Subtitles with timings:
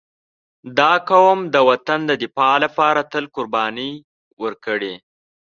[0.79, 3.91] •دا قوم د وطن د دفاع لپاره تل قرباني
[4.43, 4.93] ورکړې.